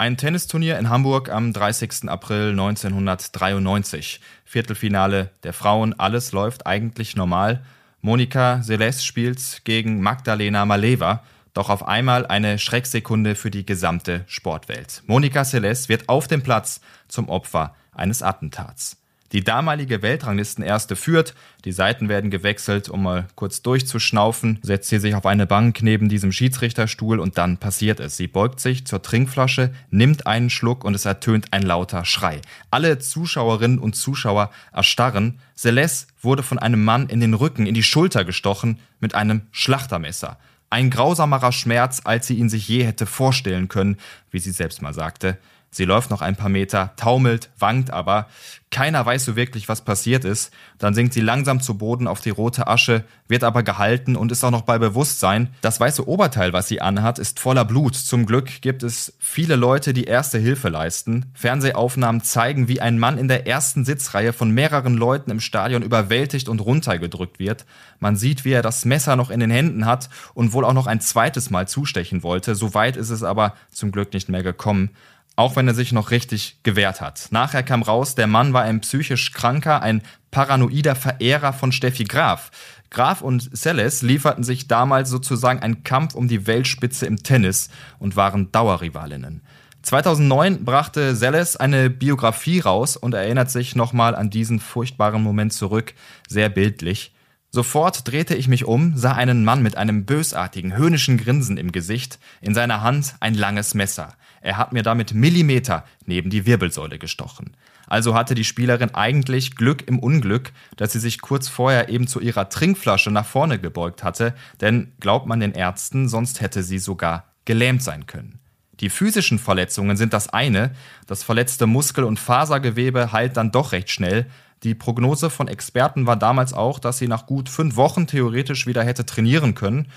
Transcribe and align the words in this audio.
Ein 0.00 0.16
Tennisturnier 0.16 0.78
in 0.78 0.90
Hamburg 0.90 1.28
am 1.28 1.52
30. 1.52 2.08
April 2.08 2.50
1993. 2.50 4.20
Viertelfinale 4.44 5.30
der 5.42 5.52
Frauen. 5.52 5.98
Alles 5.98 6.30
läuft 6.30 6.68
eigentlich 6.68 7.16
normal. 7.16 7.64
Monika 8.00 8.62
Seles 8.62 9.04
spielt 9.04 9.62
gegen 9.64 10.00
Magdalena 10.00 10.64
Maleva. 10.66 11.24
Doch 11.52 11.68
auf 11.68 11.88
einmal 11.88 12.26
eine 12.26 12.60
Schrecksekunde 12.60 13.34
für 13.34 13.50
die 13.50 13.66
gesamte 13.66 14.22
Sportwelt. 14.28 15.02
Monika 15.08 15.44
Seles 15.44 15.88
wird 15.88 16.08
auf 16.08 16.28
dem 16.28 16.44
Platz 16.44 16.80
zum 17.08 17.28
Opfer 17.28 17.74
eines 17.90 18.22
Attentats. 18.22 18.97
Die 19.32 19.44
damalige 19.44 20.00
Weltranglistenerste 20.00 20.96
führt, 20.96 21.34
die 21.66 21.72
Seiten 21.72 22.08
werden 22.08 22.30
gewechselt, 22.30 22.88
um 22.88 23.02
mal 23.02 23.26
kurz 23.34 23.60
durchzuschnaufen, 23.60 24.58
setzt 24.62 24.88
sie 24.88 24.98
sich 24.98 25.14
auf 25.14 25.26
eine 25.26 25.46
Bank 25.46 25.82
neben 25.82 26.08
diesem 26.08 26.32
Schiedsrichterstuhl 26.32 27.18
und 27.20 27.36
dann 27.36 27.58
passiert 27.58 28.00
es. 28.00 28.16
Sie 28.16 28.26
beugt 28.26 28.58
sich 28.58 28.86
zur 28.86 29.02
Trinkflasche, 29.02 29.70
nimmt 29.90 30.26
einen 30.26 30.48
Schluck 30.48 30.82
und 30.82 30.94
es 30.94 31.04
ertönt 31.04 31.52
ein 31.52 31.62
lauter 31.62 32.06
Schrei. 32.06 32.40
Alle 32.70 32.98
Zuschauerinnen 32.98 33.78
und 33.78 33.96
Zuschauer 33.96 34.50
erstarren. 34.72 35.40
Celeste 35.54 36.06
wurde 36.22 36.42
von 36.42 36.58
einem 36.58 36.82
Mann 36.82 37.08
in 37.08 37.20
den 37.20 37.34
Rücken, 37.34 37.66
in 37.66 37.74
die 37.74 37.82
Schulter 37.82 38.24
gestochen 38.24 38.78
mit 38.98 39.14
einem 39.14 39.42
Schlachtermesser. 39.52 40.38
Ein 40.70 40.90
grausamerer 40.90 41.52
Schmerz, 41.52 42.02
als 42.04 42.26
sie 42.26 42.34
ihn 42.34 42.48
sich 42.48 42.68
je 42.68 42.84
hätte 42.84 43.06
vorstellen 43.06 43.68
können, 43.68 43.96
wie 44.30 44.38
sie 44.38 44.52
selbst 44.52 44.80
mal 44.80 44.94
sagte. 44.94 45.36
Sie 45.70 45.84
läuft 45.84 46.10
noch 46.10 46.22
ein 46.22 46.36
paar 46.36 46.48
Meter, 46.48 46.92
taumelt, 46.96 47.50
wankt 47.58 47.90
aber. 47.90 48.26
Keiner 48.70 49.04
weiß 49.04 49.24
so 49.24 49.36
wirklich, 49.36 49.68
was 49.68 49.82
passiert 49.82 50.24
ist. 50.24 50.52
Dann 50.78 50.94
sinkt 50.94 51.14
sie 51.14 51.20
langsam 51.20 51.60
zu 51.60 51.78
Boden 51.78 52.06
auf 52.06 52.20
die 52.20 52.30
rote 52.30 52.66
Asche, 52.66 53.04
wird 53.26 53.44
aber 53.44 53.62
gehalten 53.62 54.16
und 54.16 54.32
ist 54.32 54.44
auch 54.44 54.50
noch 54.50 54.62
bei 54.62 54.78
Bewusstsein. 54.78 55.54
Das 55.60 55.80
weiße 55.80 56.06
Oberteil, 56.06 56.52
was 56.52 56.68
sie 56.68 56.80
anhat, 56.80 57.18
ist 57.18 57.40
voller 57.40 57.64
Blut. 57.64 57.94
Zum 57.94 58.26
Glück 58.26 58.60
gibt 58.60 58.82
es 58.82 59.14
viele 59.18 59.56
Leute, 59.56 59.92
die 59.92 60.04
erste 60.04 60.38
Hilfe 60.38 60.68
leisten. 60.68 61.26
Fernsehaufnahmen 61.34 62.22
zeigen, 62.22 62.68
wie 62.68 62.80
ein 62.80 62.98
Mann 62.98 63.18
in 63.18 63.28
der 63.28 63.46
ersten 63.46 63.84
Sitzreihe 63.84 64.32
von 64.32 64.50
mehreren 64.50 64.94
Leuten 64.94 65.30
im 65.30 65.40
Stadion 65.40 65.82
überwältigt 65.82 66.48
und 66.48 66.60
runtergedrückt 66.60 67.38
wird. 67.38 67.64
Man 68.00 68.16
sieht, 68.16 68.44
wie 68.44 68.52
er 68.52 68.62
das 68.62 68.84
Messer 68.84 69.16
noch 69.16 69.30
in 69.30 69.40
den 69.40 69.50
Händen 69.50 69.86
hat 69.86 70.10
und 70.34 70.52
wohl 70.52 70.64
auch 70.64 70.74
noch 70.74 70.86
ein 70.86 71.00
zweites 71.00 71.50
Mal 71.50 71.68
zustechen 71.68 72.22
wollte. 72.22 72.54
So 72.54 72.74
weit 72.74 72.96
ist 72.96 73.10
es 73.10 73.22
aber 73.22 73.54
zum 73.70 73.92
Glück 73.92 74.12
nicht 74.12 74.28
mehr 74.28 74.42
gekommen 74.42 74.90
auch 75.38 75.54
wenn 75.54 75.68
er 75.68 75.74
sich 75.74 75.92
noch 75.92 76.10
richtig 76.10 76.58
gewehrt 76.64 77.00
hat. 77.00 77.28
Nachher 77.30 77.62
kam 77.62 77.82
raus, 77.82 78.16
der 78.16 78.26
Mann 78.26 78.52
war 78.52 78.62
ein 78.62 78.80
psychisch 78.80 79.30
kranker, 79.32 79.82
ein 79.82 80.02
paranoider 80.32 80.96
Verehrer 80.96 81.52
von 81.52 81.70
Steffi 81.70 82.02
Graf. 82.02 82.50
Graf 82.90 83.20
und 83.20 83.56
Celes 83.56 84.02
lieferten 84.02 84.42
sich 84.42 84.66
damals 84.66 85.10
sozusagen 85.10 85.60
einen 85.60 85.84
Kampf 85.84 86.16
um 86.16 86.26
die 86.26 86.48
Weltspitze 86.48 87.06
im 87.06 87.22
Tennis 87.22 87.70
und 88.00 88.16
waren 88.16 88.50
Dauerrivalinnen. 88.50 89.42
2009 89.82 90.64
brachte 90.64 91.14
Celes 91.14 91.56
eine 91.56 91.88
Biografie 91.88 92.58
raus 92.58 92.96
und 92.96 93.14
erinnert 93.14 93.52
sich 93.52 93.76
nochmal 93.76 94.16
an 94.16 94.30
diesen 94.30 94.58
furchtbaren 94.58 95.22
Moment 95.22 95.52
zurück, 95.52 95.94
sehr 96.26 96.48
bildlich. 96.48 97.12
Sofort 97.58 98.06
drehte 98.06 98.36
ich 98.36 98.46
mich 98.46 98.66
um, 98.66 98.96
sah 98.96 99.14
einen 99.14 99.44
Mann 99.44 99.64
mit 99.64 99.76
einem 99.76 100.04
bösartigen, 100.04 100.76
höhnischen 100.76 101.16
Grinsen 101.16 101.56
im 101.56 101.72
Gesicht, 101.72 102.20
in 102.40 102.54
seiner 102.54 102.82
Hand 102.82 103.16
ein 103.18 103.34
langes 103.34 103.74
Messer. 103.74 104.14
Er 104.40 104.58
hat 104.58 104.72
mir 104.72 104.84
damit 104.84 105.12
Millimeter 105.12 105.84
neben 106.06 106.30
die 106.30 106.46
Wirbelsäule 106.46 107.00
gestochen. 107.00 107.56
Also 107.88 108.14
hatte 108.14 108.36
die 108.36 108.44
Spielerin 108.44 108.94
eigentlich 108.94 109.56
Glück 109.56 109.88
im 109.88 109.98
Unglück, 109.98 110.52
dass 110.76 110.92
sie 110.92 111.00
sich 111.00 111.20
kurz 111.20 111.48
vorher 111.48 111.88
eben 111.88 112.06
zu 112.06 112.20
ihrer 112.20 112.48
Trinkflasche 112.48 113.10
nach 113.10 113.26
vorne 113.26 113.58
gebeugt 113.58 114.04
hatte, 114.04 114.34
denn 114.60 114.92
glaubt 115.00 115.26
man 115.26 115.40
den 115.40 115.50
Ärzten, 115.50 116.08
sonst 116.08 116.40
hätte 116.40 116.62
sie 116.62 116.78
sogar 116.78 117.24
gelähmt 117.44 117.82
sein 117.82 118.06
können. 118.06 118.38
Die 118.80 118.90
physischen 118.90 119.38
Verletzungen 119.38 119.96
sind 119.96 120.12
das 120.12 120.28
eine, 120.28 120.72
das 121.06 121.22
verletzte 121.22 121.66
Muskel- 121.66 122.04
und 122.04 122.18
Fasergewebe 122.18 123.12
heilt 123.12 123.36
dann 123.36 123.50
doch 123.50 123.72
recht 123.72 123.90
schnell, 123.90 124.26
die 124.64 124.74
Prognose 124.74 125.30
von 125.30 125.46
Experten 125.46 126.06
war 126.06 126.16
damals 126.16 126.52
auch, 126.52 126.80
dass 126.80 126.98
sie 126.98 127.06
nach 127.06 127.26
gut 127.26 127.48
fünf 127.48 127.76
Wochen 127.76 128.06
theoretisch 128.06 128.66
wieder 128.66 128.82
hätte 128.82 129.06
trainieren 129.06 129.54
können. 129.54 129.88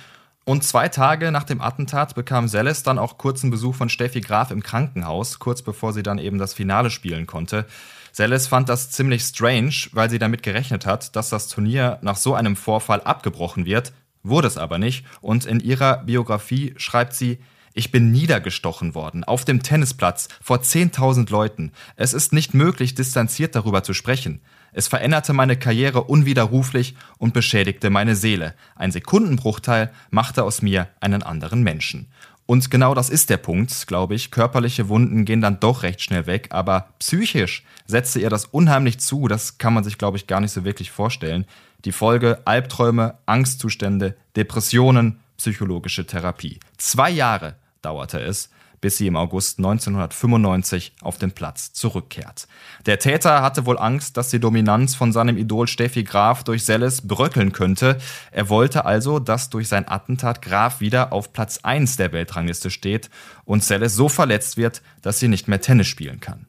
Und 0.44 0.64
zwei 0.64 0.88
Tage 0.88 1.32
nach 1.32 1.44
dem 1.44 1.62
Attentat 1.62 2.16
bekam 2.16 2.48
Selles 2.48 2.84
dann 2.84 3.00
auch 3.00 3.18
kurzen 3.18 3.50
Besuch 3.50 3.76
von 3.76 3.90
Steffi 3.90 4.22
Graf 4.22 4.52
im 4.52 4.62
Krankenhaus, 4.64 5.40
kurz 5.40 5.62
bevor 5.62 5.94
sie 5.94 6.04
dann 6.04 6.20
eben 6.20 6.38
das 6.38 6.54
Finale 6.54 6.90
spielen 6.90 7.26
konnte. 7.26 7.66
Selles 8.12 8.48
fand 8.48 8.70
das 8.70 8.92
ziemlich 8.92 9.24
strange, 9.24 9.74
weil 9.94 10.10
sie 10.10 10.20
damit 10.20 10.44
gerechnet 10.44 10.86
hat, 10.86 11.16
dass 11.16 11.30
das 11.30 11.48
Turnier 11.48 12.00
nach 12.02 12.18
so 12.18 12.36
einem 12.36 12.56
Vorfall 12.56 13.02
abgebrochen 13.02 13.66
wird, 13.66 13.94
wurde 14.24 14.48
es 14.48 14.58
aber 14.58 14.78
nicht. 14.78 15.06
Und 15.22 15.46
in 15.46 15.60
ihrer 15.60 15.98
Biografie 15.98 16.74
schreibt 16.78 17.14
sie, 17.14 17.40
ich 17.74 17.92
bin 17.92 18.12
niedergestochen 18.12 18.96
worden, 18.96 19.24
auf 19.24 19.46
dem 19.46 19.64
Tennisplatz, 19.64 20.28
vor 20.42 20.58
10.000 20.58 21.32
Leuten. 21.32 21.72
Es 21.96 22.14
ist 22.14 22.34
nicht 22.34 22.54
möglich, 22.54 22.96
distanziert 22.96 23.56
darüber 23.56 23.84
zu 23.84 23.94
sprechen. 23.94 24.42
Es 24.74 24.88
veränderte 24.88 25.34
meine 25.34 25.58
Karriere 25.58 26.04
unwiderruflich 26.04 26.96
und 27.18 27.34
beschädigte 27.34 27.90
meine 27.90 28.16
Seele. 28.16 28.54
Ein 28.76 28.92
Sekundenbruchteil 28.92 29.92
machte 30.10 30.44
aus 30.44 30.62
mir 30.62 30.88
einen 31.02 31.24
anderen 31.24 31.64
Menschen. 31.64 32.08
Und 32.46 32.70
genau 32.70 32.94
das 32.94 33.10
ist 33.10 33.30
der 33.30 33.38
Punkt, 33.38 33.88
glaube 33.88 34.16
ich. 34.16 34.32
Körperliche 34.32 34.90
Wunden 34.90 35.24
gehen 35.24 35.42
dann 35.42 35.60
doch 35.60 35.84
recht 35.84 36.02
schnell 36.02 36.26
weg, 36.26 36.50
aber 36.52 36.90
psychisch 37.00 37.64
setzte 37.86 38.20
ihr 38.20 38.30
das 38.30 38.46
unheimlich 38.46 39.00
zu. 39.00 39.28
Das 39.28 39.58
kann 39.58 39.74
man 39.74 39.84
sich, 39.84 39.98
glaube 39.98 40.18
ich, 40.18 40.28
gar 40.28 40.42
nicht 40.42 40.52
so 40.52 40.66
wirklich 40.66 40.92
vorstellen. 40.92 41.46
Die 41.86 41.94
Folge 41.94 42.42
Albträume, 42.46 43.16
Angstzustände, 43.26 44.18
Depressionen, 44.36 45.20
psychologische 45.38 46.06
Therapie. 46.06 46.60
Zwei 46.78 47.10
Jahre 47.10 47.56
dauerte 47.82 48.20
es, 48.20 48.50
bis 48.82 48.98
sie 48.98 49.08
im 49.08 49.16
August 49.16 49.60
1995 49.60 50.94
auf 51.02 51.20
den 51.20 51.32
Platz 51.32 51.72
zurückkehrt. 51.72 52.48
Der 52.88 53.00
Täter 53.00 53.44
hatte 53.44 53.66
wohl 53.68 53.78
Angst, 53.78 54.18
dass 54.18 54.30
die 54.30 54.40
Dominanz 54.40 54.96
von 54.96 55.12
seinem 55.12 55.38
Idol 55.38 55.68
Steffi 55.68 56.04
Graf 56.04 56.44
durch 56.44 56.66
Selles 56.66 57.08
bröckeln 57.08 57.52
könnte. 57.52 58.00
Er 58.32 58.50
wollte 58.50 58.86
also, 58.86 59.20
dass 59.20 59.52
durch 59.52 59.68
sein 59.68 59.88
Attentat 59.88 60.42
Graf 60.42 60.82
wieder 60.82 61.14
auf 61.14 61.32
Platz 61.32 61.60
1 61.62 61.98
der 61.98 62.12
Weltrangliste 62.12 62.72
steht 62.72 63.10
und 63.46 63.64
Selles 63.64 63.96
so 63.96 64.10
verletzt 64.10 64.58
wird, 64.58 64.82
dass 65.02 65.20
sie 65.20 65.28
nicht 65.28 65.48
mehr 65.48 65.62
Tennis 65.62 65.88
spielen 65.88 66.20
kann. 66.20 66.48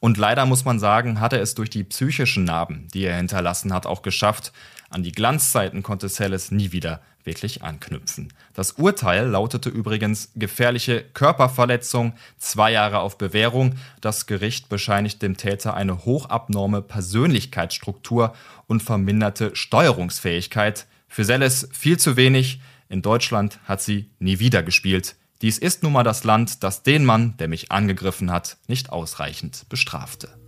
Und 0.00 0.18
leider 0.18 0.44
muss 0.44 0.64
man 0.64 0.78
sagen, 0.78 1.20
hat 1.20 1.32
er 1.32 1.40
es 1.40 1.54
durch 1.54 1.70
die 1.70 1.84
psychischen 1.84 2.44
Narben, 2.44 2.88
die 2.92 3.04
er 3.04 3.16
hinterlassen 3.16 3.72
hat, 3.72 3.86
auch 3.86 4.02
geschafft. 4.02 4.52
An 4.90 5.02
die 5.02 5.12
Glanzzeiten 5.12 5.82
konnte 5.82 6.08
Selles 6.08 6.50
nie 6.50 6.72
wieder 6.72 7.00
wirklich 7.24 7.62
anknüpfen. 7.62 8.32
Das 8.52 8.72
Urteil 8.72 9.26
lautete 9.26 9.68
übrigens 9.68 10.30
gefährliche 10.34 11.02
Körperverletzung, 11.02 12.14
zwei 12.38 12.72
Jahre 12.72 13.00
auf 13.00 13.18
Bewährung. 13.18 13.76
Das 14.00 14.26
Gericht 14.26 14.68
bescheinigt 14.68 15.22
dem 15.22 15.36
Täter 15.36 15.74
eine 15.74 16.04
hochabnorme 16.04 16.82
Persönlichkeitsstruktur 16.82 18.34
und 18.66 18.82
verminderte 18.82 19.54
Steuerungsfähigkeit. 19.54 20.86
Für 21.08 21.24
Selles 21.24 21.68
viel 21.72 21.98
zu 21.98 22.16
wenig. 22.16 22.60
In 22.88 23.02
Deutschland 23.02 23.58
hat 23.64 23.80
sie 23.80 24.10
nie 24.18 24.38
wieder 24.38 24.62
gespielt. 24.62 25.16
Dies 25.42 25.58
ist 25.58 25.82
nun 25.82 25.92
mal 25.92 26.04
das 26.04 26.24
Land, 26.24 26.62
das 26.62 26.82
den 26.82 27.04
Mann, 27.04 27.36
der 27.38 27.48
mich 27.48 27.72
angegriffen 27.72 28.30
hat, 28.30 28.56
nicht 28.66 28.90
ausreichend 28.90 29.66
bestrafte. 29.68 30.43